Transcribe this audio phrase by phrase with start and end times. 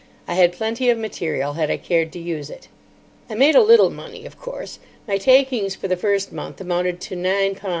[0.27, 2.69] I had plenty of material, had I cared to use it.
[3.29, 4.79] I made a little money, of course.
[5.07, 7.69] My takings for the first month amounted to #9 10s.